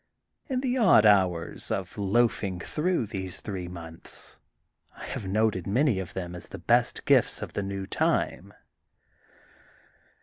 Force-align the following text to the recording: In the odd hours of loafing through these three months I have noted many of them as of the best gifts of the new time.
In 0.49 0.61
the 0.61 0.79
odd 0.79 1.05
hours 1.05 1.69
of 1.69 1.95
loafing 1.95 2.59
through 2.59 3.05
these 3.05 3.37
three 3.39 3.67
months 3.67 4.35
I 4.97 5.05
have 5.05 5.27
noted 5.27 5.67
many 5.67 5.99
of 5.99 6.15
them 6.15 6.33
as 6.33 6.45
of 6.45 6.49
the 6.49 6.57
best 6.57 7.05
gifts 7.05 7.43
of 7.43 7.53
the 7.53 7.61
new 7.61 7.85
time. 7.85 8.51